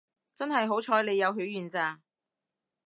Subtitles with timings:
[0.33, 2.01] 真係好彩你有許願咋